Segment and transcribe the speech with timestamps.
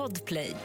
[0.00, 0.56] Podplay.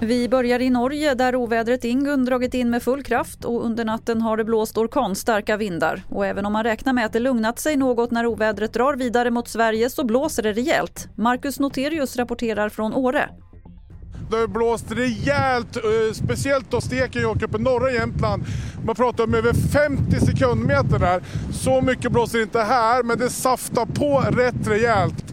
[0.00, 4.22] Vi börjar i Norge där ovädret Ingun dragit in med full kraft och under natten
[4.22, 6.02] har det blåst orkanstarka vindar.
[6.08, 9.30] Och även om man räknar med att det lugnat sig något när ovädret drar vidare
[9.30, 11.08] mot Sverige så blåser det rejält.
[11.16, 13.28] Marcus Noterius rapporterar från Åre.
[14.30, 18.44] Det har blåst rejält, eh, speciellt då Stekenjokk uppe i norra Jämtland.
[18.86, 21.22] Man pratar om över 50 sekundmeter där.
[21.52, 25.24] Så mycket blåser det inte här, men det saftar på rätt rejält.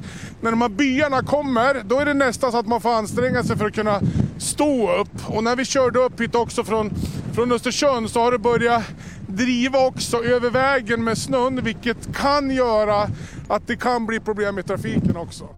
[0.42, 3.58] När de här byarna kommer, då är det nästan så att man får anstränga sig
[3.58, 4.02] för att kunna
[4.38, 5.30] stå upp.
[5.30, 6.92] Och när vi körde upp hit också från,
[7.34, 8.84] från Östersund så har det börjat
[9.28, 13.08] driva också över vägen med snön, vilket kan göra
[13.48, 15.50] att det kan bli problem i trafiken också.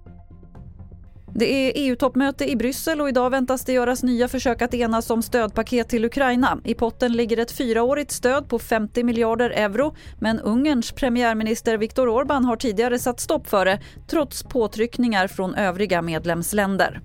[1.35, 5.21] Det är EU-toppmöte i Bryssel och idag väntas det göras nya försök att enas om
[5.21, 6.59] stödpaket till Ukraina.
[6.63, 12.45] I potten ligger ett fyraårigt stöd på 50 miljarder euro men Ungerns premiärminister Viktor Orbán
[12.45, 17.01] har tidigare satt stopp för det trots påtryckningar från övriga medlemsländer.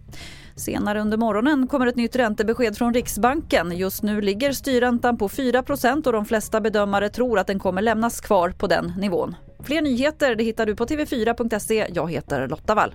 [0.57, 3.77] Senare under morgonen kommer ett nytt räntebesked från Riksbanken.
[3.77, 8.20] Just nu ligger styrräntan på 4% och de flesta bedömare tror att den kommer lämnas
[8.20, 9.37] kvar på den nivån.
[9.65, 11.87] Fler nyheter det hittar du på tv4.se.
[11.95, 12.95] Jag heter Lotta Wall.